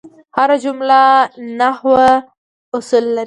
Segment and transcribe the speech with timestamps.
[0.37, 1.01] هره جمله
[1.59, 2.07] نحوي
[2.75, 3.19] اصول لري.